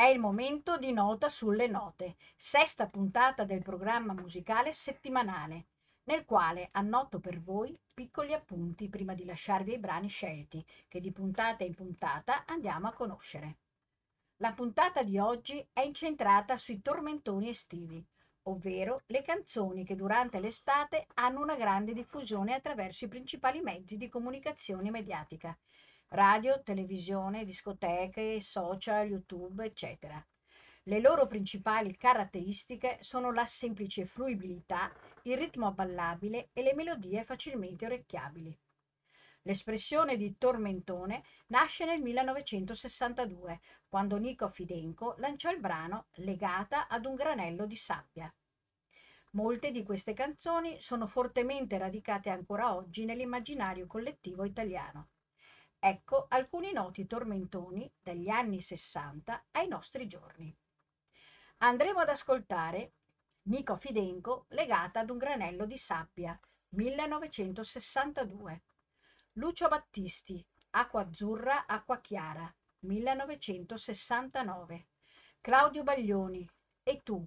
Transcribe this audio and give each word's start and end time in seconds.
È 0.00 0.06
il 0.06 0.18
momento 0.18 0.78
di 0.78 0.92
Nota 0.92 1.28
sulle 1.28 1.66
Note, 1.66 2.16
sesta 2.34 2.86
puntata 2.86 3.44
del 3.44 3.60
programma 3.60 4.14
musicale 4.14 4.72
settimanale, 4.72 5.66
nel 6.04 6.24
quale 6.24 6.70
annoto 6.72 7.20
per 7.20 7.38
voi 7.38 7.78
piccoli 7.92 8.32
appunti 8.32 8.88
prima 8.88 9.12
di 9.12 9.26
lasciarvi 9.26 9.74
i 9.74 9.78
brani 9.78 10.08
scelti, 10.08 10.64
che 10.88 11.00
di 11.00 11.12
puntata 11.12 11.64
in 11.64 11.74
puntata 11.74 12.46
andiamo 12.46 12.88
a 12.88 12.94
conoscere. 12.94 13.56
La 14.38 14.52
puntata 14.52 15.02
di 15.02 15.18
oggi 15.18 15.62
è 15.70 15.82
incentrata 15.82 16.56
sui 16.56 16.80
tormentoni 16.80 17.50
estivi, 17.50 18.02
ovvero 18.44 19.02
le 19.04 19.20
canzoni 19.20 19.84
che 19.84 19.96
durante 19.96 20.40
l'estate 20.40 21.08
hanno 21.16 21.42
una 21.42 21.56
grande 21.56 21.92
diffusione 21.92 22.54
attraverso 22.54 23.04
i 23.04 23.08
principali 23.08 23.60
mezzi 23.60 23.98
di 23.98 24.08
comunicazione 24.08 24.90
mediatica 24.90 25.54
radio, 26.12 26.60
televisione, 26.62 27.44
discoteche, 27.44 28.40
social, 28.40 29.06
YouTube, 29.06 29.64
eccetera. 29.64 30.24
Le 30.84 31.00
loro 31.00 31.26
principali 31.28 31.96
caratteristiche 31.96 32.98
sono 33.00 33.32
la 33.32 33.46
semplice 33.46 34.06
fruibilità, 34.06 34.92
il 35.22 35.36
ritmo 35.36 35.70
ballabile 35.72 36.48
e 36.52 36.62
le 36.62 36.74
melodie 36.74 37.22
facilmente 37.22 37.84
orecchiabili. 37.84 38.58
L'espressione 39.42 40.16
di 40.16 40.36
tormentone 40.36 41.22
nasce 41.46 41.84
nel 41.84 42.00
1962, 42.00 43.60
quando 43.88 44.16
Nico 44.16 44.48
Fidenco 44.48 45.14
lanciò 45.18 45.50
il 45.50 45.60
brano 45.60 46.06
Legata 46.14 46.88
ad 46.88 47.04
un 47.04 47.14
granello 47.14 47.66
di 47.66 47.76
sabbia. 47.76 48.32
Molte 49.32 49.70
di 49.70 49.84
queste 49.84 50.12
canzoni 50.12 50.80
sono 50.80 51.06
fortemente 51.06 51.78
radicate 51.78 52.30
ancora 52.30 52.74
oggi 52.74 53.04
nell'immaginario 53.04 53.86
collettivo 53.86 54.44
italiano. 54.44 55.10
Ecco 55.82 56.26
alcuni 56.28 56.72
noti 56.72 57.06
tormentoni 57.06 57.90
dagli 58.02 58.28
anni 58.28 58.60
60 58.60 59.44
ai 59.52 59.66
nostri 59.66 60.06
giorni. 60.06 60.54
Andremo 61.58 62.00
ad 62.00 62.10
ascoltare 62.10 62.92
Nico 63.44 63.76
Fidenco 63.76 64.44
legata 64.48 65.00
ad 65.00 65.08
un 65.08 65.16
granello 65.16 65.64
di 65.64 65.78
sabbia, 65.78 66.38
1962. 66.68 68.62
Lucio 69.32 69.68
Battisti, 69.68 70.46
Acqua 70.72 71.00
azzurra, 71.00 71.64
acqua 71.64 71.98
chiara, 72.00 72.54
1969. 72.80 74.88
Claudio 75.40 75.82
Baglioni, 75.82 76.46
E 76.82 77.00
tu, 77.02 77.26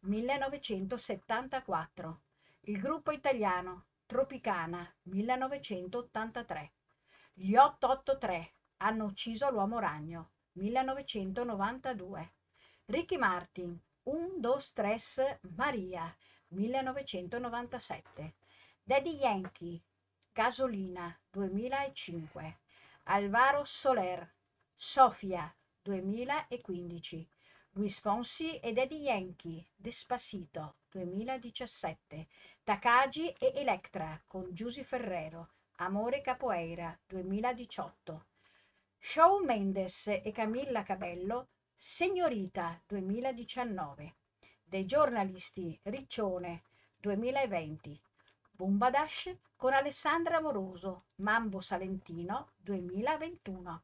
1974. 0.00 2.20
Il 2.60 2.78
gruppo 2.78 3.10
italiano 3.10 3.86
Tropicana, 4.04 4.86
1983. 5.04 6.75
Gli 7.38 7.54
883 7.54 8.52
hanno 8.78 9.04
ucciso 9.04 9.50
l'uomo 9.50 9.78
ragno, 9.78 10.30
1992. 10.52 12.32
Ricky 12.86 13.18
Martin, 13.18 13.78
Un, 14.04 14.40
dos, 14.40 14.72
tres, 14.72 15.20
Maria, 15.54 16.16
1997. 16.48 18.36
Daddy 18.82 19.16
Yankee, 19.16 19.82
Gasolina, 20.32 21.14
2005. 21.30 22.58
Alvaro 23.02 23.64
Soler, 23.64 24.32
Sofia, 24.74 25.54
2015. 25.82 27.28
Luis 27.72 28.00
Fonsi 28.00 28.58
e 28.60 28.72
Daddy 28.72 28.96
Yankee, 28.96 29.62
Despacito, 29.76 30.76
2017. 30.88 32.28
Takagi 32.64 33.28
e 33.38 33.52
Electra 33.56 34.18
con 34.26 34.54
Giusy 34.54 34.84
Ferrero, 34.84 35.50
Amore 35.78 36.22
Capoeira 36.22 36.98
2018. 37.06 38.24
Shawn 38.98 39.44
Mendes 39.44 40.06
e 40.06 40.32
Camilla 40.32 40.82
Cabello 40.82 41.48
Signorita 41.74 42.80
2019. 42.86 44.16
Dei 44.64 44.86
giornalisti 44.86 45.78
Riccione 45.82 46.62
2020. 46.96 48.00
Bumbadash 48.52 49.36
con 49.54 49.74
Alessandra 49.74 50.38
Amoroso 50.38 51.08
Mambo 51.16 51.60
Salentino 51.60 52.52
2021. 52.56 53.82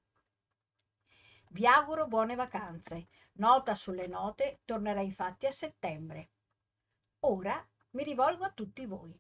Vi 1.51 1.67
auguro 1.67 2.07
buone 2.07 2.35
vacanze. 2.37 3.09
Nota 3.33 3.75
sulle 3.75 4.07
note 4.07 4.61
tornerà 4.65 5.03
infatti 5.03 5.45
a 5.45 5.53
settembre. 5.53 6.31
Ora 7.21 7.63
mi 7.91 8.03
rivolgo 8.03 8.45
a 8.45 8.51
tutti 8.51 8.87
voi. 8.87 9.15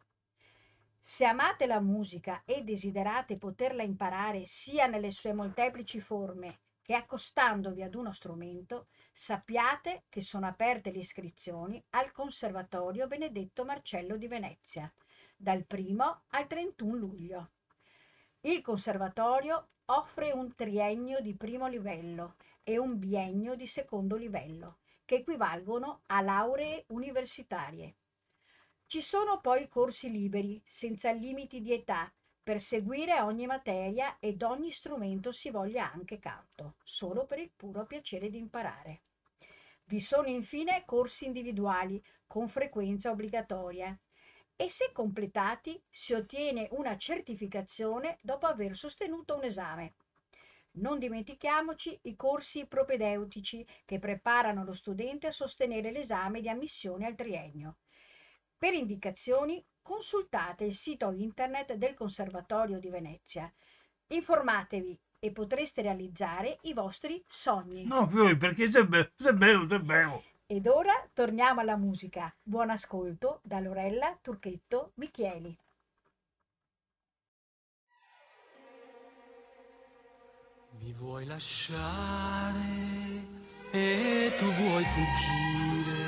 Se 1.04 1.24
amate 1.24 1.66
la 1.66 1.80
musica 1.80 2.42
e 2.44 2.62
desiderate 2.62 3.36
poterla 3.36 3.82
imparare 3.82 4.46
sia 4.46 4.86
nelle 4.86 5.10
sue 5.10 5.32
molteplici 5.32 6.00
forme 6.00 6.60
che 6.80 6.94
accostandovi 6.94 7.82
ad 7.82 7.96
uno 7.96 8.12
strumento, 8.12 8.86
sappiate 9.12 10.04
che 10.08 10.22
sono 10.22 10.46
aperte 10.46 10.92
le 10.92 11.00
iscrizioni 11.00 11.84
al 11.90 12.12
Conservatorio 12.12 13.08
Benedetto 13.08 13.64
Marcello 13.64 14.16
di 14.16 14.28
Venezia, 14.28 14.92
dal 15.36 15.66
1 15.68 16.22
al 16.28 16.46
31 16.46 16.94
luglio. 16.94 17.50
Il 18.42 18.60
Conservatorio 18.62 19.70
offre 19.86 20.30
un 20.30 20.54
triennio 20.54 21.18
di 21.18 21.34
primo 21.34 21.66
livello 21.66 22.36
e 22.62 22.78
un 22.78 23.00
biennio 23.00 23.56
di 23.56 23.66
secondo 23.66 24.14
livello, 24.14 24.78
che 25.04 25.16
equivalgono 25.16 26.02
a 26.06 26.20
lauree 26.20 26.84
universitarie. 26.90 27.96
Ci 28.92 29.00
sono 29.00 29.40
poi 29.40 29.68
corsi 29.68 30.10
liberi, 30.10 30.62
senza 30.66 31.10
limiti 31.12 31.62
di 31.62 31.72
età, 31.72 32.12
per 32.42 32.60
seguire 32.60 33.22
ogni 33.22 33.46
materia 33.46 34.18
ed 34.20 34.42
ogni 34.42 34.70
strumento 34.70 35.32
si 35.32 35.48
voglia 35.48 35.90
anche 35.90 36.18
canto, 36.18 36.74
solo 36.84 37.24
per 37.24 37.38
il 37.38 37.50
puro 37.56 37.86
piacere 37.86 38.28
di 38.28 38.36
imparare. 38.36 39.00
Vi 39.84 39.98
sono 39.98 40.28
infine 40.28 40.82
corsi 40.84 41.24
individuali 41.24 42.04
con 42.26 42.50
frequenza 42.50 43.10
obbligatoria 43.10 43.98
e 44.54 44.68
se 44.68 44.92
completati 44.92 45.82
si 45.88 46.12
ottiene 46.12 46.68
una 46.72 46.98
certificazione 46.98 48.18
dopo 48.20 48.44
aver 48.44 48.76
sostenuto 48.76 49.36
un 49.36 49.44
esame. 49.44 49.94
Non 50.72 50.98
dimentichiamoci 50.98 51.98
i 52.02 52.14
corsi 52.14 52.66
propedeutici 52.66 53.66
che 53.86 53.98
preparano 53.98 54.64
lo 54.64 54.74
studente 54.74 55.28
a 55.28 55.32
sostenere 55.32 55.90
l'esame 55.92 56.42
di 56.42 56.50
ammissione 56.50 57.06
al 57.06 57.14
triennio. 57.14 57.76
Per 58.62 58.74
indicazioni 58.74 59.60
consultate 59.82 60.62
il 60.62 60.72
sito 60.72 61.10
internet 61.10 61.72
del 61.72 61.94
Conservatorio 61.94 62.78
di 62.78 62.90
Venezia. 62.90 63.52
Informatevi 64.06 64.96
e 65.18 65.32
potreste 65.32 65.82
realizzare 65.82 66.58
i 66.62 66.72
vostri 66.72 67.20
sogni. 67.26 67.84
No, 67.84 68.06
poi 68.06 68.36
perché 68.36 68.70
sei 68.70 68.86
bello, 68.86 69.10
sei 69.16 69.32
bello, 69.34 69.66
sei 69.66 69.80
bello. 69.80 70.22
Ed 70.46 70.68
ora 70.68 70.92
torniamo 71.12 71.60
alla 71.60 71.74
musica. 71.74 72.32
Buon 72.40 72.70
ascolto 72.70 73.40
da 73.42 73.58
Lorella 73.58 74.16
Turchetto 74.22 74.92
Michieli. 74.94 75.58
Mi 80.78 80.92
vuoi 80.92 81.26
lasciare 81.26 82.60
e 83.72 84.30
tu 84.38 84.44
vuoi 84.44 84.84
fuggire 84.84 86.01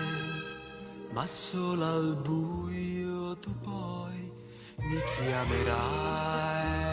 ma 1.14 1.26
solo 1.28 1.84
al 1.84 2.16
buio 2.16 3.38
tu 3.38 3.50
poi 3.62 4.32
mi 4.78 4.98
chiamerai. 5.14 6.83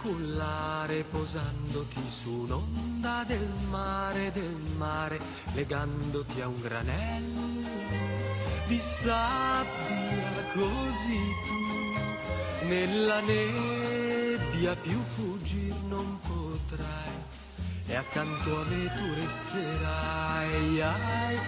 Cullare, 0.00 1.02
cullare, 1.02 1.04
posandoti 1.04 2.02
su 2.08 2.30
un'onda 2.30 3.24
del 3.26 3.48
mare, 3.68 4.32
del 4.32 4.56
mare, 4.76 5.20
legandoti 5.54 6.40
a 6.40 6.48
un 6.48 6.60
granello 6.60 7.48
di 8.66 8.78
sabbia 8.80 10.44
così 10.52 11.20
tu. 11.46 12.66
Nella 12.66 13.20
nebbia 13.20 14.76
più 14.76 15.00
fuggir 15.02 15.74
non 15.88 16.18
potrai 16.20 16.86
e 17.86 17.96
accanto 17.96 18.60
a 18.60 18.64
me 18.64 18.86
tu 18.86 19.14
resterai. 19.14 20.80
Ai, 20.80 20.82
ai, 20.82 21.38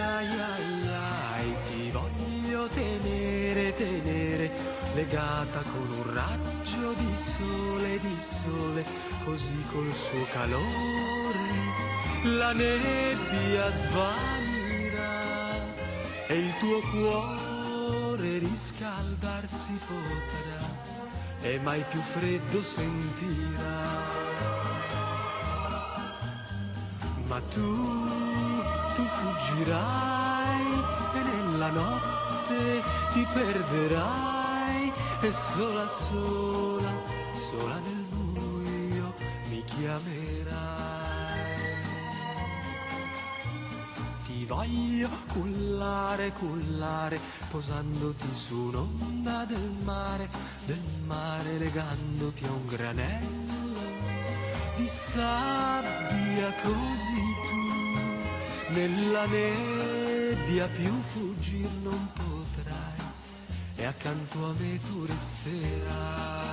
ai, 0.00 0.88
ai, 0.88 1.54
ti 1.68 1.90
voglio 1.90 2.68
tenere, 2.68 3.74
tenere 3.76 4.75
legata 4.96 5.60
con 5.60 5.86
un 5.90 6.14
raggio 6.14 6.94
di 6.94 7.16
sole, 7.16 8.00
di 8.00 8.16
sole 8.18 8.82
così 9.24 9.62
col 9.70 9.92
suo 9.92 10.24
calore 10.32 11.76
la 12.22 12.52
nebbia 12.52 13.70
svanirà 13.70 15.52
e 16.26 16.38
il 16.38 16.50
tuo 16.58 16.80
cuore 16.90 18.38
riscaldarsi 18.38 19.78
potrà 19.86 20.64
e 21.42 21.60
mai 21.62 21.84
più 21.90 22.00
freddo 22.00 22.64
sentirà. 22.64 24.24
Ma 27.26 27.40
tu, 27.52 27.84
tu 28.94 29.04
fuggirai 29.04 30.66
e 31.14 31.22
nella 31.22 31.68
notte 31.68 32.82
ti 33.12 33.26
perderai 33.30 34.35
e 35.20 35.32
sola, 35.32 35.88
sola, 35.88 36.92
sola 37.32 37.74
nel 37.74 38.04
buio 38.10 39.14
mi 39.48 39.64
chiamerai. 39.64 40.54
Ti 44.26 44.44
voglio 44.44 45.08
cullare, 45.32 46.32
cullare, 46.32 47.18
posandoti 47.50 48.34
su 48.34 48.56
un'onda 48.56 49.44
del 49.44 49.74
mare, 49.84 50.28
del 50.66 50.84
mare 51.06 51.58
legandoti 51.58 52.44
a 52.44 52.50
un 52.50 52.66
granello 52.66 53.46
di 54.76 54.88
sabbia 54.88 56.52
così 56.62 57.24
tu 57.48 58.74
nella 58.74 59.24
nebbia 59.24 60.66
più 60.66 60.92
fuggir 61.12 61.70
non 61.82 62.08
potrai 62.12 62.25
accanto 63.86 64.44
a 64.44 64.52
me 64.54 64.78
tu 64.78 65.06
resterai. 65.06 66.45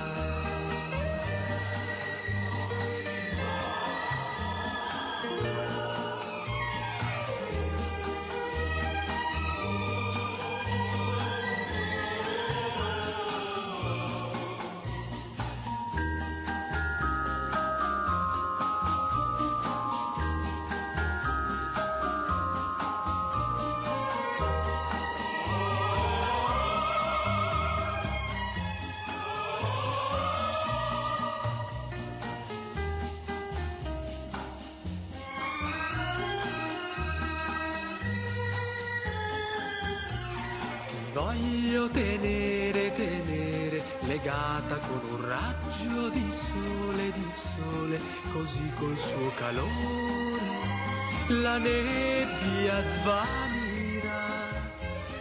Voglio 41.24 41.88
tenere, 41.88 42.92
tenere, 42.92 43.82
legata 44.00 44.76
con 44.76 45.00
un 45.10 45.26
raggio 45.26 46.10
di 46.10 46.30
sole, 46.30 47.12
di 47.12 47.30
sole, 47.32 47.98
così 48.30 48.70
col 48.76 48.98
suo 48.98 49.30
calore 49.36 50.82
la 51.28 51.56
nebbia 51.56 52.82
svanirà 52.82 54.26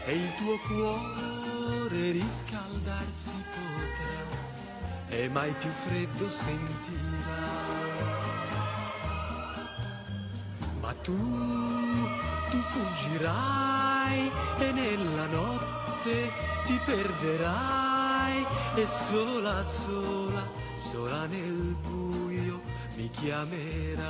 e 0.05 0.13
il 0.13 0.35
tuo 0.35 0.57
cuore 0.67 2.11
riscaldarsi 2.11 3.35
potrà 3.53 5.17
e 5.17 5.29
mai 5.29 5.53
più 5.57 5.69
freddo 5.69 6.29
sentirà. 6.29 7.71
Ma 10.81 10.93
tu, 11.01 11.17
tu 12.49 12.57
fuggirai 12.57 14.29
e 14.59 14.71
nella 14.73 15.25
notte 15.27 15.82
ti 16.03 16.79
perderai 16.83 18.45
e 18.75 18.85
sola, 18.85 19.63
sola, 19.63 20.45
sola 20.75 21.25
nel 21.27 21.75
buio 21.81 22.59
mi 22.95 23.09
chiamerai. 23.09 24.01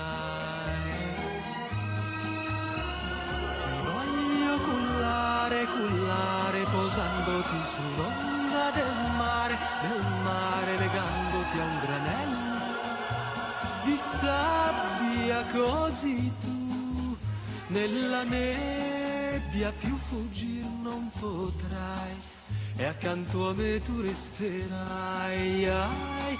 Ti 3.62 3.76
voglio 3.86 4.58
cullare, 4.58 5.66
cullare, 5.66 6.64
posandoti 6.64 7.60
sull'onda 7.64 8.72
del 8.74 8.96
mare, 9.16 9.58
del 9.82 10.06
mare, 10.24 10.78
legandoti 10.78 11.60
a 11.60 11.64
un 11.64 11.78
granello 11.78 12.42
di 13.84 13.98
sabbia 13.98 15.44
così 15.52 16.32
tu 16.40 17.18
nella 17.68 18.24
nebbia 18.24 19.74
più 19.78 19.96
fuggir 19.98 20.53
non 20.53 20.53
potrai 21.20 22.16
e 22.78 22.86
accanto 22.86 23.50
a 23.50 23.54
me 23.54 23.80
tu 23.80 24.02
resterai. 24.02 25.70
Ai, 25.70 26.40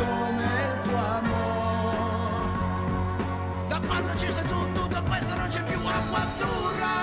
come 0.00 0.42
il 0.42 0.88
tuo 0.88 0.98
amore. 1.20 2.48
Da 3.68 3.80
quando 3.86 4.14
ci 4.16 4.30
sei 4.30 4.46
tu, 4.46 4.72
tutto 4.72 5.02
questo 5.02 5.34
non 5.34 5.48
c'è 5.48 5.62
più 5.64 5.78
acqua 5.84 6.22
azzurra. 6.26 6.99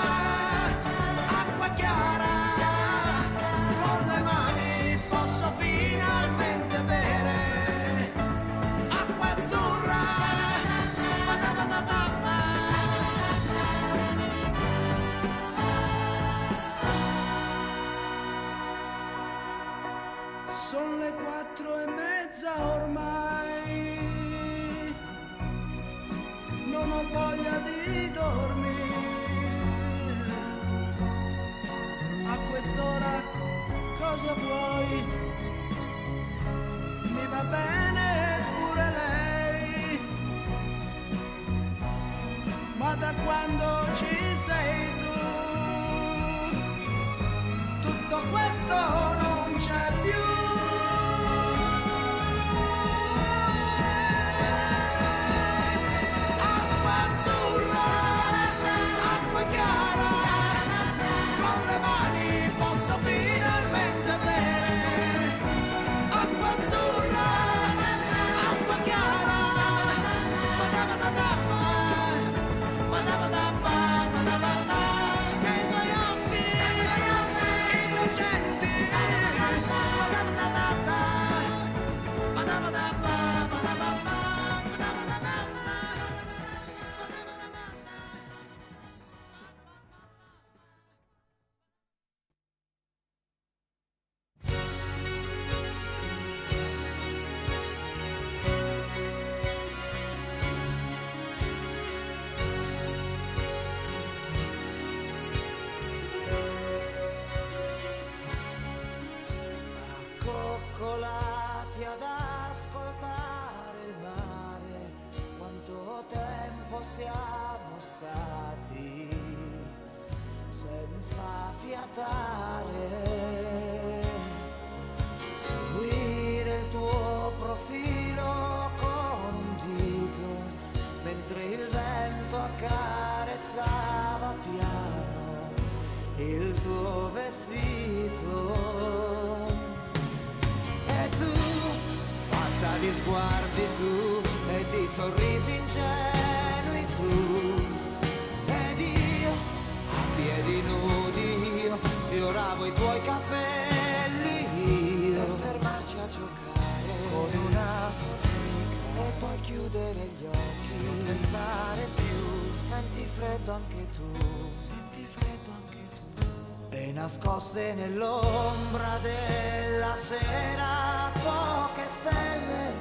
nell'ombra 167.77 168.97
della 169.03 169.93
sera 169.93 171.11
poche 171.23 171.85
stelle 171.85 172.73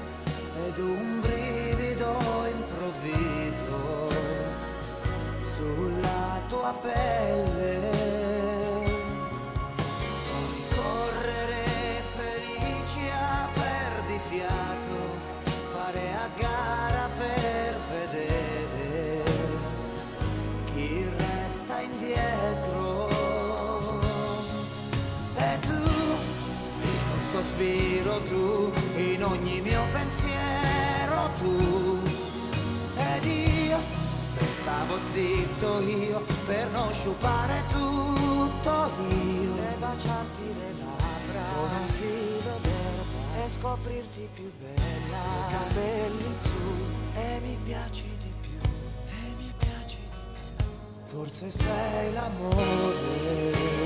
ed 0.66 0.78
un 0.78 1.20
brivido 1.20 2.16
improvviso 2.50 4.08
sulla 5.42 6.40
tua 6.48 6.74
pelle. 6.80 7.45
scritto 35.56 35.80
io 35.80 36.22
per 36.44 36.68
non 36.70 36.92
sciupare 36.92 37.62
tutto 37.70 38.90
io. 39.10 39.54
E 39.54 39.76
baciarti 39.78 40.42
le 40.54 40.72
labbra. 40.78 41.44
Con 41.54 41.70
un 41.80 41.88
filo 41.88 42.58
d'erba 42.60 43.44
e 43.44 43.48
scoprirti 43.48 44.28
più 44.34 44.52
bella. 44.58 45.22
I 45.48 45.52
capelli 45.52 46.26
in 46.26 46.38
su 46.38 47.18
e 47.18 47.40
mi 47.40 47.58
piaci 47.64 48.04
di 48.22 48.32
più. 48.40 48.58
E 49.08 49.34
mi 49.38 49.52
piaci 49.58 49.98
di 49.98 50.16
più. 50.56 50.64
Forse 51.06 51.50
sei 51.50 52.12
l'amore. 52.12 53.85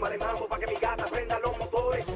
Súmale 0.00 0.16
mambo 0.16 0.46
para 0.48 0.64
que 0.64 0.72
mi 0.72 0.80
gata 0.80 1.04
prenda 1.04 1.38
los 1.40 1.58
motores. 1.58 2.06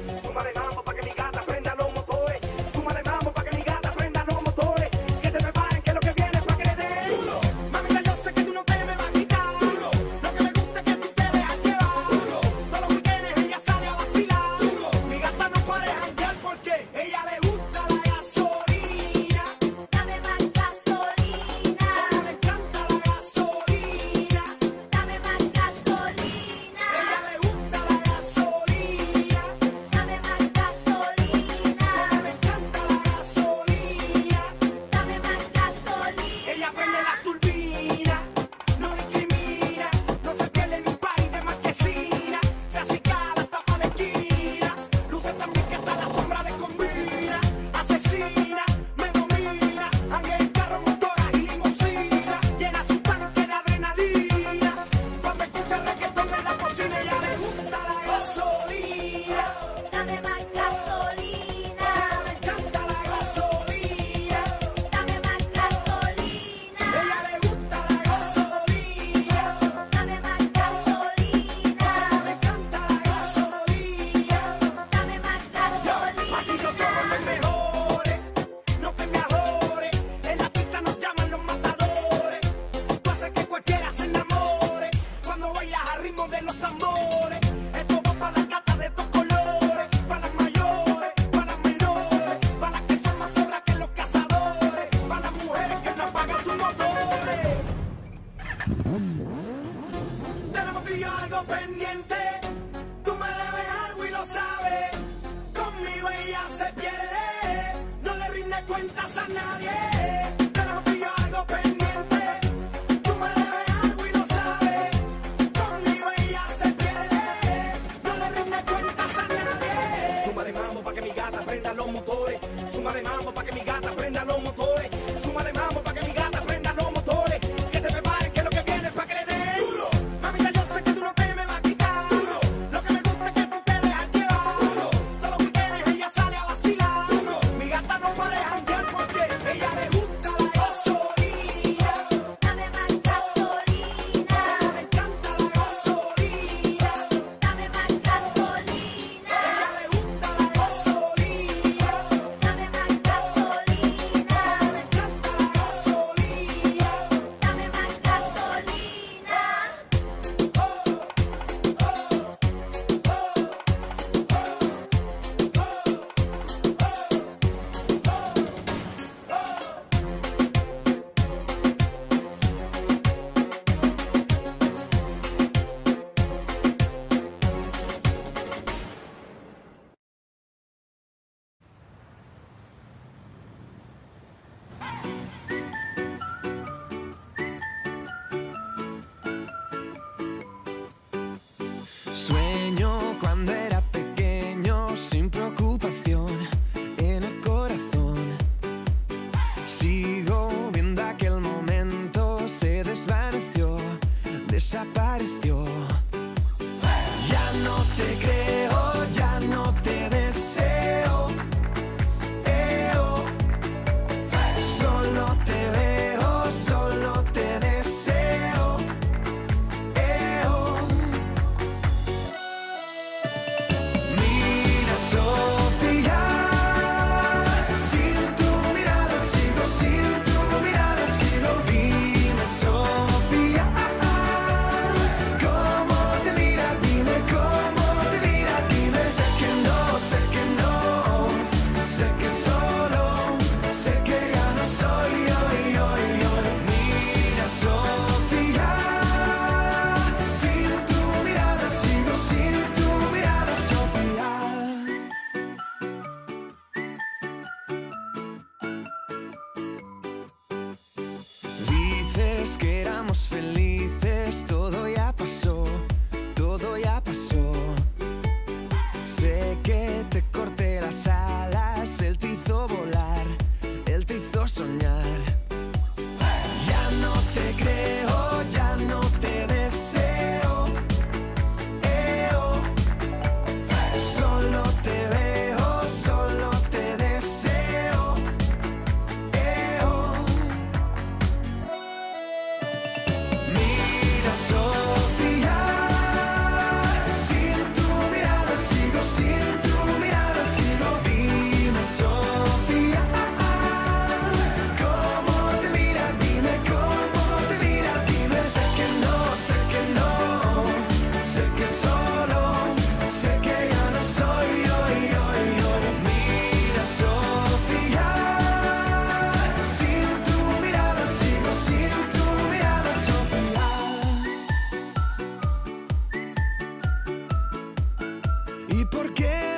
¿Y 328.77 328.83
por 328.83 329.13
qué 329.13 329.54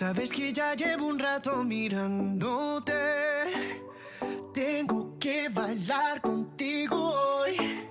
Ya 0.00 0.74
llevo 0.74 1.08
un 1.08 1.18
rato 1.18 1.62
mirándote. 1.62 2.94
Tengo 4.54 5.18
que 5.18 5.50
bailar 5.50 6.22
contigo 6.22 6.96
hoy. 6.96 7.86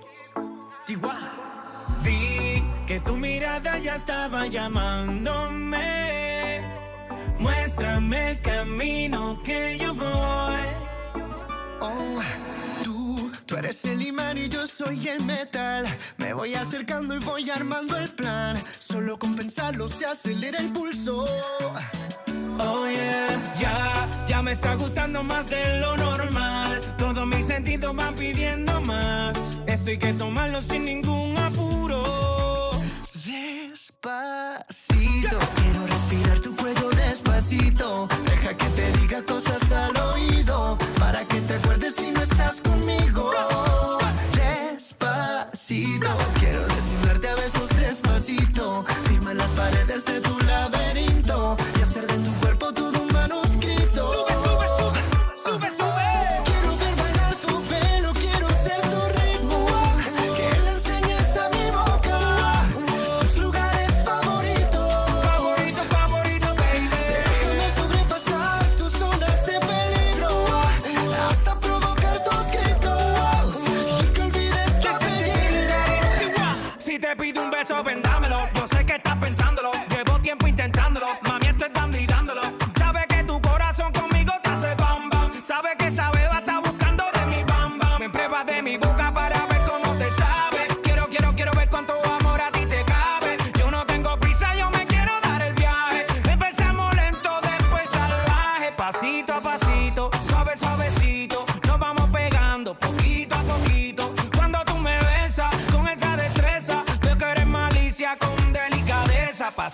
Vi 2.02 2.64
que 2.88 2.98
tu 2.98 3.16
mirada 3.16 3.78
ya 3.78 3.94
estaba 3.94 4.48
llamándome. 4.48 5.82
Muéstrame 7.38 8.32
el 8.32 8.40
camino 8.40 9.40
que 9.44 9.78
yo 9.78 9.94
voy. 9.94 10.79
Tú, 13.50 13.56
tú 13.56 13.58
eres 13.58 13.84
el 13.84 14.00
imán 14.06 14.38
y 14.38 14.48
yo 14.48 14.64
soy 14.66 15.08
el 15.08 15.24
metal. 15.24 15.84
Me 16.18 16.32
voy 16.32 16.54
acercando 16.54 17.16
y 17.16 17.18
voy 17.18 17.50
armando 17.50 17.96
el 17.96 18.08
plan. 18.08 18.56
Solo 18.78 19.18
con 19.18 19.34
pensarlo 19.34 19.88
se 19.88 20.06
acelera 20.06 20.60
el 20.60 20.70
pulso. 20.72 21.24
Oh 22.60 22.86
yeah, 22.86 23.42
ya, 23.58 24.08
ya 24.28 24.40
me 24.40 24.52
está 24.52 24.76
gustando 24.76 25.24
más 25.24 25.50
de 25.50 25.80
lo 25.80 25.96
normal. 25.96 26.80
Todos 26.96 27.26
mis 27.26 27.46
sentidos 27.46 27.96
van 27.96 28.14
pidiendo 28.14 28.80
más. 28.82 29.36
Esto 29.66 29.90
hay 29.90 29.98
que 29.98 30.12
tomarlo 30.12 30.62
sin 30.62 30.84
ningún 30.84 31.36
apuro. 31.36 32.70
Despacito, 33.24 34.08
quiero 35.56 35.86
respirar 35.88 36.38
tu 36.38 36.54
cuello 36.54 36.90
despacito. 36.90 38.06
Deja 38.26 38.56
que 38.56 38.66
te 38.66 38.92
diga 38.98 39.24
cosas 39.24 39.72
al 39.72 39.96
oído. 39.96 40.78
Para 41.00 41.26
que 41.26 41.40
te 41.40 41.54
acuerdes 41.54 41.96
si 41.96 42.12
no 42.12 42.22
estás 42.22 42.60
conmigo. 42.60 42.99
Quiero 45.70 46.66
desnudarte 46.66 47.28
a 47.28 47.34
besos 47.36 47.68
despacito. 47.78 48.84
Firma 49.04 49.32
las 49.34 49.48
paredes 49.50 50.04
de 50.04 50.20
tu 50.20 50.36
laberinto. 50.40 51.09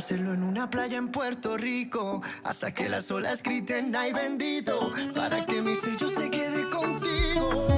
hacerlo 0.00 0.32
en 0.32 0.42
una 0.42 0.70
playa 0.70 0.96
en 0.96 1.08
Puerto 1.08 1.58
Rico 1.58 2.22
hasta 2.42 2.72
que 2.72 2.88
las 2.88 3.10
olas 3.10 3.42
griten 3.42 3.94
ay 3.94 4.14
bendito 4.14 4.90
para 5.14 5.44
que 5.44 5.60
mi 5.60 5.76
sello 5.76 6.08
se 6.08 6.30
quede 6.30 6.70
contigo. 6.70 7.68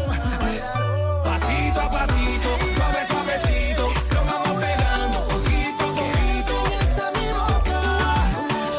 Pasito 1.24 1.80
a 1.80 1.90
pasito, 1.90 2.48
suave, 2.76 3.06
suavecito. 3.08 3.88
Nos 4.14 4.24
vamos 4.24 4.62
pegando 4.62 5.18
poquito 5.26 5.82
a 5.82 5.94
poquito. 5.98 6.54
A 7.02 7.10
mi 7.10 7.26
boca 7.40 7.80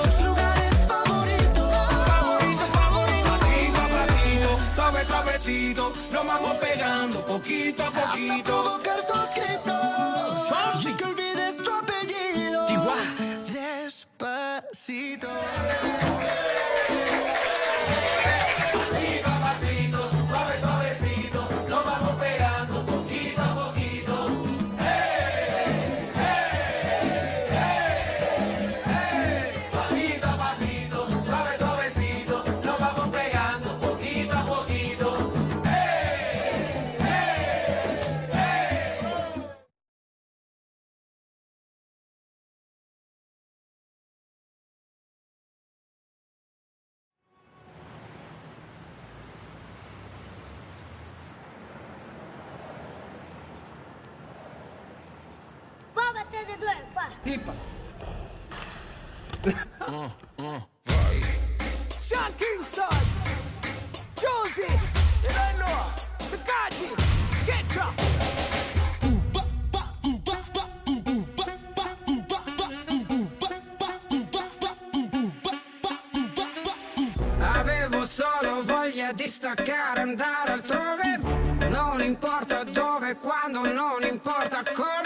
tus 0.04 0.26
lugares 0.26 0.74
favoritos. 0.88 1.70
Favorito, 2.08 2.64
favorito. 2.80 3.30
Pasito 3.30 3.82
a 3.82 3.88
pasito, 3.90 4.50
suave, 4.74 5.04
suavecito. 5.06 5.94
Nos 6.14 6.26
vamos 6.26 6.56
pegando 6.56 7.26
poquito 7.26 7.84
a 7.84 7.92
poquito. 7.92 8.73
Due, 57.24 57.40
fa! 57.40 57.54
Sean 62.00 62.34
Kingston, 62.36 62.88
Josie, 64.16 64.80
Eleno, 65.24 65.94
Takaji, 66.30 66.96
Getcha. 67.46 67.94
Avevo 77.40 78.06
solo 78.06 78.64
voglia 78.64 79.12
di 79.14 79.28
staccare, 79.28 80.02
andare 80.02 80.52
altrove. 80.52 81.18
Non 81.70 82.02
importa 82.02 82.64
dove, 82.64 83.16
quando, 83.18 83.62
non 83.72 84.02
importa 84.04 84.62
come. 84.74 85.03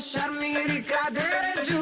Lasciarmi 0.00 0.54
ricadere 0.66 1.62
giù. 1.66 1.79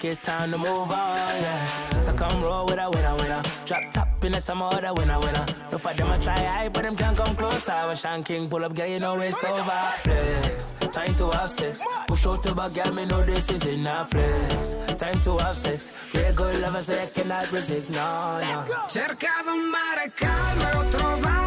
think 0.00 0.12
it's 0.12 0.24
time 0.24 0.50
to 0.50 0.58
move 0.58 0.90
on, 0.90 1.42
yeah. 1.42 2.00
So 2.00 2.12
come 2.14 2.42
roll 2.42 2.66
with 2.66 2.78
a 2.78 2.88
winner, 2.90 3.14
winner. 3.16 3.42
Drop 3.66 3.82
top 3.92 4.24
in 4.24 4.32
the 4.32 4.40
summer, 4.40 4.66
other 4.66 4.94
winner, 4.94 5.18
winner. 5.20 5.46
No 5.70 5.78
fight 5.78 5.96
them, 5.96 6.10
I 6.10 6.18
try 6.18 6.38
high, 6.38 6.68
but 6.68 6.82
them 6.82 6.96
can't 6.96 7.16
come 7.16 7.34
close. 7.36 7.68
I 7.68 7.86
was 7.86 8.04
king. 8.24 8.48
pull 8.48 8.64
up, 8.64 8.74
girl, 8.74 8.86
you 8.86 8.98
know 8.98 9.18
it's 9.20 9.44
over. 9.44 9.80
Flex, 10.04 10.74
time 10.92 11.14
to 11.14 11.30
have 11.30 11.50
sex. 11.50 11.84
Push 12.06 12.26
out 12.26 12.42
to 12.44 12.54
but 12.54 12.72
girl, 12.72 12.92
me 12.94 13.04
know 13.06 13.22
this 13.24 13.50
is 13.50 13.66
enough. 13.66 14.10
Flex, 14.10 14.74
time 14.96 15.20
to 15.20 15.36
have 15.38 15.56
sex. 15.56 15.92
Real 16.14 16.34
good 16.34 16.60
lover, 16.60 16.82
so 16.82 16.92
you 16.92 17.08
cannot 17.14 17.52
resist, 17.52 17.90
no, 17.90 18.40
no. 18.40 18.64
Cercavo 18.88 19.52
un 19.52 19.70
mare 19.70 20.08
calmo. 20.16 21.39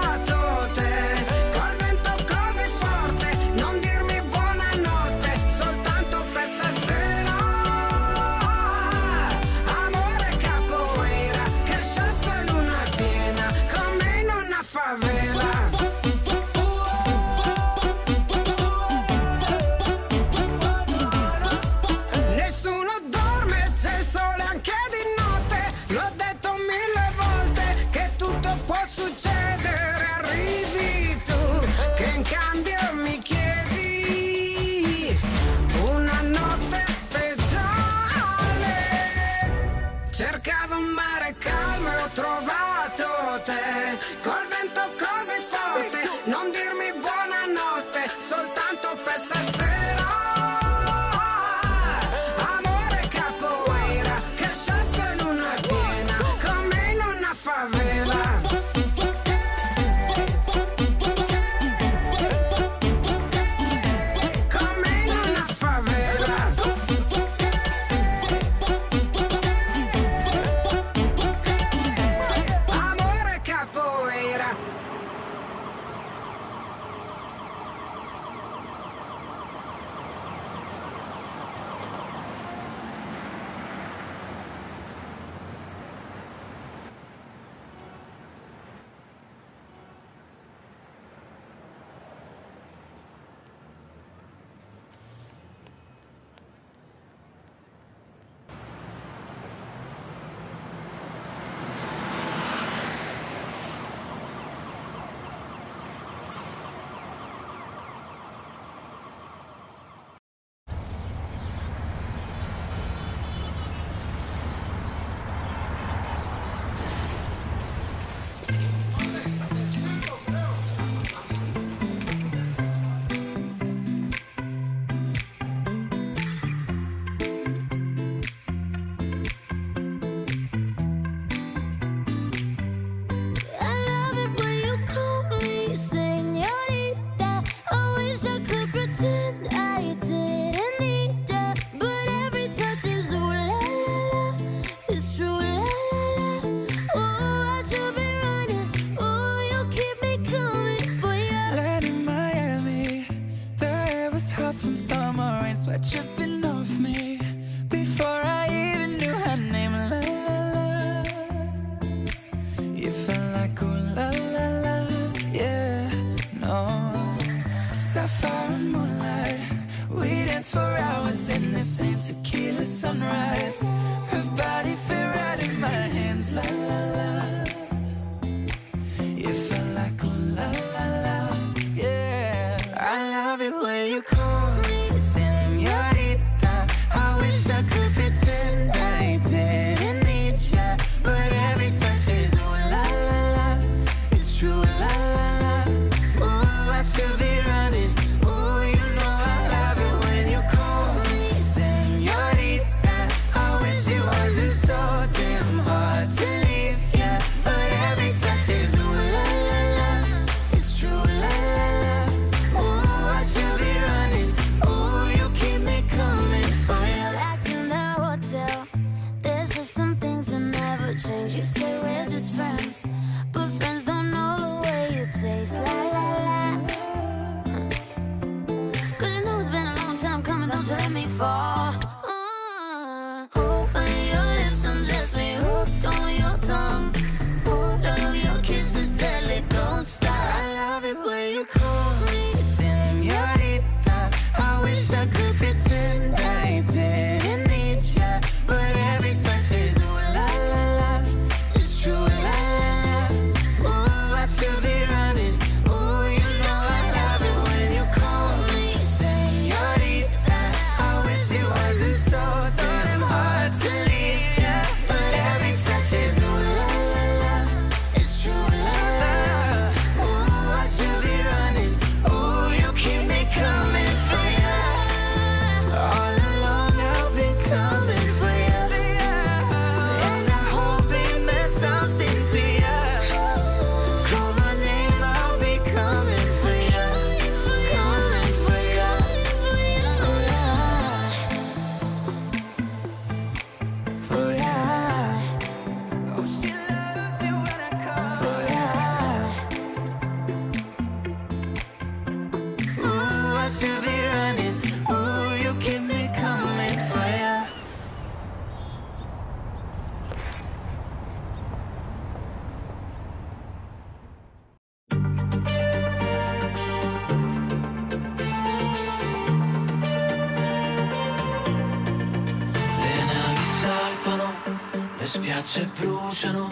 Spiagge 325.44 325.70
bruciano, 325.78 326.50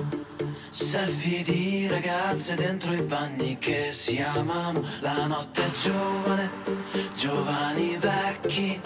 selfie 0.70 1.44
di 1.44 1.88
ragazze 1.88 2.56
dentro 2.56 2.94
i 2.94 3.02
bagni 3.02 3.58
che 3.58 3.92
si 3.92 4.22
amano. 4.22 4.84
La 5.00 5.26
notte 5.28 5.64
è 5.66 5.72
giovane, 5.82 6.50
giovani 7.16 7.98
vecchi. 7.98 8.82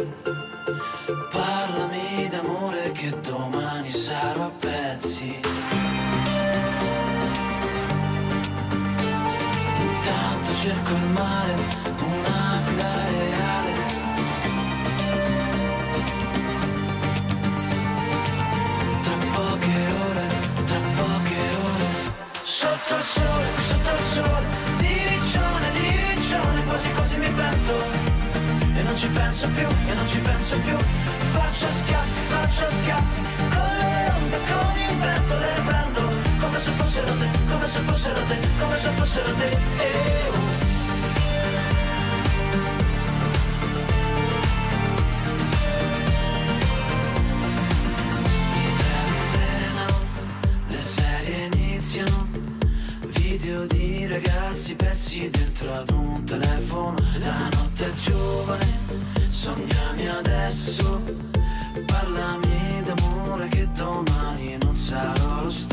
Parlami 1.31 2.27
d'amore 2.29 2.91
che 2.91 3.19
domani 3.19 3.87
sarò 3.87 4.45
a 4.45 4.51
pezzi. 4.51 5.39
Intanto 9.79 10.55
cerco 10.61 10.91
il 10.91 11.11
mare, 11.13 11.55
non 28.95 29.03
ci 29.03 29.09
penso 29.09 29.49
più, 29.49 29.67
e 29.67 29.93
non 29.93 30.07
ci 30.07 30.19
penso 30.19 30.57
più. 30.59 30.77
Faccio 31.33 31.67
schiaffi, 31.69 32.19
faccio 32.29 32.65
schiaffi, 32.69 33.21
con 33.49 33.69
le 33.77 34.11
onde, 34.15 34.37
con 34.47 34.77
il 34.77 34.97
vento 34.97 35.37
le 35.37 35.61
prendo. 35.65 36.01
Come 36.39 36.59
se 36.59 36.71
fossero 36.71 37.17
te, 37.17 37.29
come 37.51 37.67
se 37.67 37.79
fossero 37.79 38.21
te, 38.21 38.37
come 38.57 38.77
se 38.77 38.89
fossero 38.91 39.33
te. 39.33 39.49
Eh, 39.49 40.29
oh. 40.29 40.65
Di 53.67 54.07
ragazzi 54.07 54.75
pezzi 54.75 55.29
dentro 55.29 55.71
ad 55.73 55.89
un 55.91 56.23
telefono 56.25 56.97
La 57.19 57.49
notte 57.53 57.85
è 57.85 57.93
giovane, 57.93 58.74
sognami 59.45 60.07
adesso. 60.07 61.03
Parlami 61.85 62.81
d'amore 62.83 63.47
che 63.49 63.69
domani 63.73 64.57
non 64.57 64.75
sarò 64.75 65.43
lo 65.43 65.51
stesso 65.51 65.64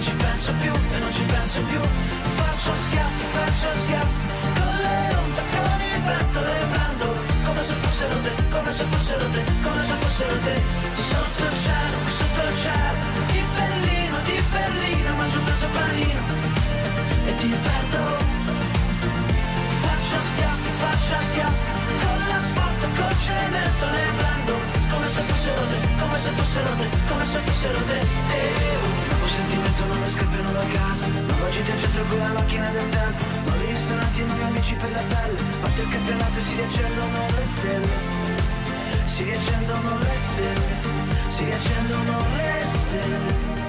non 0.00 0.08
ci 0.08 0.16
penso 0.16 0.52
più, 0.62 0.72
e 0.72 0.98
non 0.98 1.12
ci 1.12 1.22
penso 1.24 1.60
più. 1.60 1.80
Faccio 2.40 2.72
schiaffi, 2.72 3.24
faccio 3.36 3.68
schiaffi. 3.80 4.24
Con 4.56 4.74
le 4.80 4.98
onde, 5.20 5.42
con 5.52 5.80
il 5.92 6.00
vento 6.08 6.40
le 6.40 6.58
prendo. 6.72 7.06
Come 7.44 7.62
se 7.68 7.74
fossero 7.82 8.16
te, 8.24 8.32
come 8.48 8.72
se 8.72 8.84
fossero 8.84 9.26
te 9.34 9.42
Come 9.60 9.82
se 9.84 9.94
fossero 10.00 10.36
te. 10.40 10.56
Sotto 11.10 11.42
il 11.44 11.56
cielo, 11.64 11.98
sotto 12.16 12.40
il 12.48 12.56
cielo. 12.64 13.00
Di 13.28 13.40
Berlino, 13.52 14.16
di 14.24 14.36
Berlino 14.48 15.14
Mangio 15.16 15.38
un 15.38 15.44
peso 15.44 15.68
panino. 15.68 16.22
E 17.28 17.34
ti 17.36 17.48
perdo 17.68 18.00
Faccio 19.84 20.18
schiaffi, 20.28 20.70
faccio 20.80 21.16
schiaffi. 21.28 21.70
Con 22.00 22.18
l'asfalto, 22.30 22.86
col 22.96 23.16
cemento 23.20 23.84
le 23.84 24.04
prendo. 24.16 24.54
Come 24.92 25.06
se 25.12 25.22
fossero 25.28 25.62
te, 25.68 25.78
come 26.00 26.18
se 26.24 26.30
fossero 26.30 26.70
te 26.80 26.88
Come 27.06 27.24
se 27.26 27.38
fossero 27.44 27.80
te 27.84 28.19
sentimento, 29.80 29.84
nuove 29.86 30.08
scarpe, 30.08 30.42
nuova 30.42 30.64
casa. 30.72 31.06
Nuova 31.06 31.50
città 31.50 31.72
in 31.72 31.78
centro 31.78 32.04
con 32.04 32.18
la 32.18 32.32
macchina 32.32 32.68
del 32.70 32.88
tempo. 32.88 33.24
Nuovi 33.44 33.66
ristoranti, 33.66 34.24
nuovi 34.24 34.42
amici 34.42 34.74
per 34.74 34.90
la 34.90 35.02
pelle. 35.08 35.38
Parte 35.60 35.82
il 35.82 35.88
campionato 35.88 36.38
e 36.38 36.42
si 36.42 36.54
riaccendono 36.54 37.26
le 37.36 37.46
stelle. 37.46 37.88
Si 39.04 39.22
riaccendono 39.24 39.98
le 39.98 40.16
stelle. 40.16 41.28
Si 41.28 41.44
riaccendono 41.44 42.26
le 42.36 42.64
stelle 42.64 43.59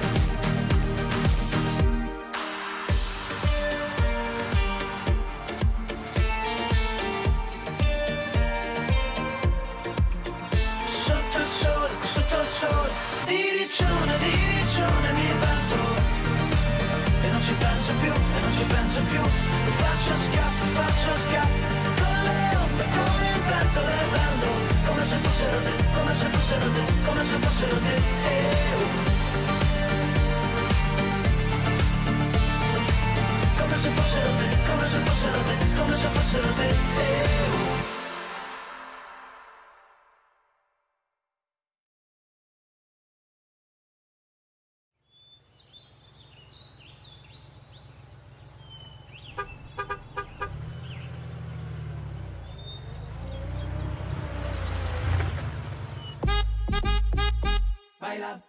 Baila. 58.12 58.42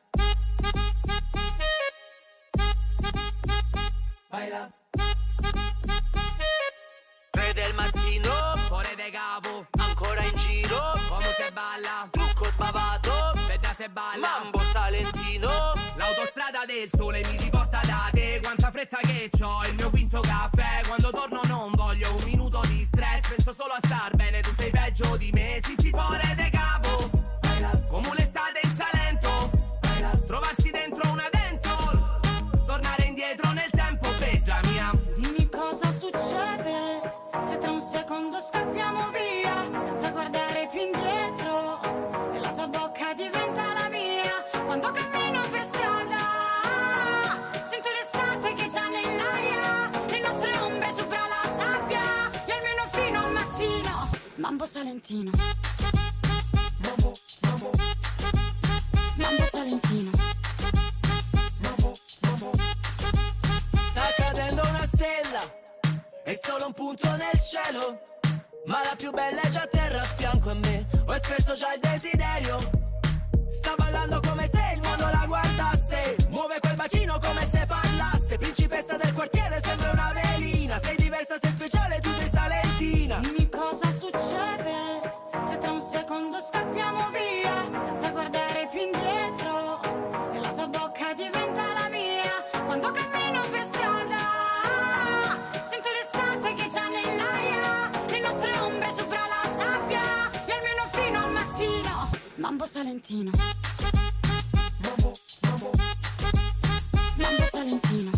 Baila. 4.30 4.74
Tre 7.32 7.53
del 7.53 7.74
mattino, 7.74 8.57
fuori 8.68 8.93
de 8.95 9.09
capo, 9.09 9.66
ancora 9.78 10.22
in 10.24 10.36
giro, 10.36 10.99
come 11.07 11.32
se 11.38 11.49
balla, 11.53 12.09
trucco 12.11 12.43
spavato, 12.43 13.32
veda 13.47 13.72
se 13.74 13.88
balla, 13.88 14.41
mambo 14.41 14.59
salentino, 14.74 15.74
l'autostrada 15.95 16.66
del 16.66 16.89
sole 16.93 17.22
mi 17.32 17.38
riporta 17.38 17.80
da 17.86 18.09
te, 18.11 18.41
quanta 18.43 18.70
fretta 18.70 18.97
che 18.97 19.30
c'ho, 19.32 19.61
il 19.64 19.76
mio 19.76 19.89
quinto 19.89 20.20
caffè, 20.20 20.82
quando 20.88 21.09
torno 21.09 21.39
non 21.45 21.72
voglio 21.74 22.14
un 22.14 22.24
minuto 22.26 22.59
di 22.68 22.84
stress, 22.84 23.30
penso 23.30 23.53
solo 23.53 23.72
a 23.72 23.80
star 23.80 24.14
bene, 24.14 24.41
tu 24.41 24.53
sei 24.53 24.72
peggio 24.72 25.16
di 25.16 25.32
me, 25.32 25.61
si 25.64 25.78
fuori 25.89 26.36
de 26.36 26.49
capo, 26.49 27.09
come 27.88 28.09
un'estate 28.09 28.59
in 28.61 28.70
Salento, 28.76 28.92
trovarsi 30.26 30.71
dentro 30.71 31.09
una 31.11 31.28
dancehall, 31.32 32.65
tornare 32.65 33.03
indietro 33.03 33.51
nel 33.51 33.69
tempo, 33.71 34.09
peggia 34.17 34.59
mia. 34.71 34.91
Dimmi 35.15 35.49
cosa 35.49 35.91
succede 35.91 37.01
se 37.45 37.57
tra 37.57 37.71
un 37.71 37.82
secondo 37.82 38.39
scappiamo 38.39 39.09
via 39.11 39.82
senza 39.82 40.09
guardare 40.11 40.67
più 40.71 40.82
indietro 40.82 41.80
e 42.32 42.39
la 42.39 42.51
tua 42.51 42.67
bocca 42.67 43.13
diventa 43.13 43.74
la 43.74 43.89
mia 43.89 44.43
quando 44.65 44.91
cammino 44.91 45.41
per 45.49 45.63
strada. 45.63 46.17
Sento 47.69 47.89
l'estate 47.91 48.53
che 48.53 48.67
già 48.69 48.88
nell'aria, 48.88 49.89
le 50.07 50.19
nostre 50.19 50.57
ombre 50.59 50.89
sopra 50.91 51.19
la 51.19 51.49
sabbia 51.49 52.32
e 52.45 52.51
almeno 52.51 52.88
fino 52.91 53.19
al 53.19 53.32
mattino. 53.32 54.09
Mambo 54.36 54.65
Salentino. 54.65 55.32
Mambo 59.15 59.45
Salentino. 59.51 60.12
È 66.34 66.39
solo 66.41 66.65
un 66.65 66.73
punto 66.73 67.07
nel 67.15 67.39
cielo. 67.39 67.99
Ma 68.65 68.81
la 68.84 68.95
più 68.97 69.11
bella 69.11 69.41
è 69.41 69.49
già 69.49 69.61
a 69.61 69.67
terra 69.67 70.01
a 70.01 70.03
fianco 70.03 70.49
a 70.49 70.53
me. 70.55 70.86
Ho 71.05 71.13
espresso 71.13 71.53
già 71.53 71.73
il 71.73 71.79
desiderio. 71.79 72.57
Sta 73.51 73.75
ballando 73.75 74.19
come 74.19 74.49
se 74.51 74.73
il 74.73 74.81
mondo 74.81 75.05
la 75.05 75.25
guardasse. 75.27 76.15
Muove 76.29 76.59
quel 76.59 76.75
bacino 76.75 77.19
come 77.19 77.47
se 77.51 77.65
parlasse. 77.67 78.38
Principessa 78.38 78.97
del 78.97 79.13
quartiere, 79.13 79.61
sembra 79.63 79.91
una 79.91 80.11
velina. 80.13 80.79
Sei 80.79 80.95
diversa, 80.95 81.36
sei 81.39 81.51
speciale, 81.51 81.99
tu 81.99 82.09
sei 82.13 82.29
salentina. 82.29 83.42
Salentino. 102.84 103.31
Mambo 107.15 107.45
salentino. 107.49 108.11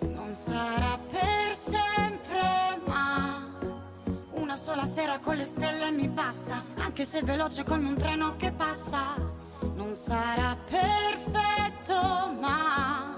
Non 0.00 0.32
sarà 0.32 0.98
per 0.98 1.54
sempre, 1.54 2.82
ma 2.86 3.46
una 4.32 4.56
sola 4.56 4.84
sera 4.84 5.20
con 5.20 5.36
le 5.36 5.44
stelle 5.44 5.92
mi 5.92 6.08
basta, 6.08 6.64
anche 6.78 7.04
se 7.04 7.22
veloce 7.22 7.62
come 7.62 7.86
un 7.86 7.96
treno 7.96 8.34
che 8.34 8.50
passa. 8.50 9.14
Non 9.60 9.94
sarà 9.94 10.56
perfetto, 10.56 11.94
ma 12.40 13.16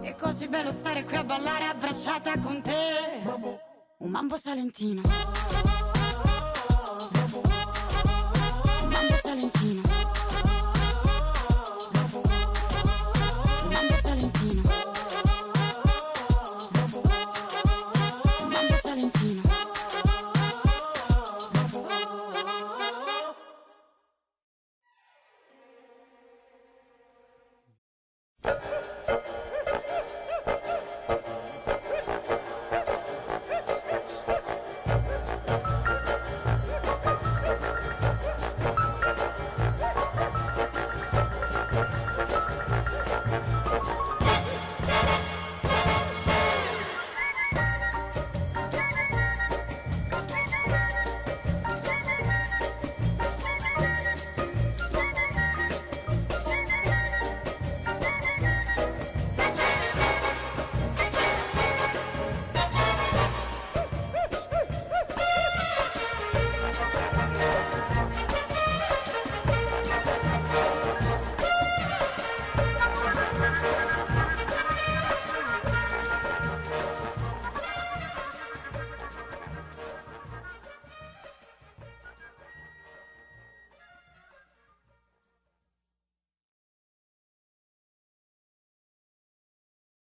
è 0.00 0.14
così 0.14 0.46
bello 0.46 0.70
stare 0.70 1.02
qui 1.02 1.16
a 1.16 1.24
ballare 1.24 1.64
abbracciata 1.64 2.38
con 2.38 2.62
te. 2.62 3.72
Un 3.96 4.10
mambo 4.10 4.36
salentino. 4.36 5.02